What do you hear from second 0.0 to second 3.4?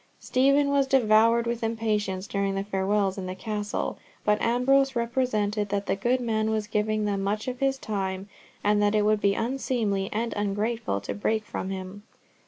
Stephen was devoured with impatience during the farewells in the